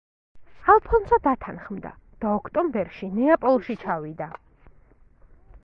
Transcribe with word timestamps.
ალფონსო 0.73 1.19
დათანხმდა 1.27 1.91
და 2.25 2.33
ოქტომბერში 2.39 3.11
ნეაპოლში 3.19 3.77
ჩავიდა. 3.85 4.31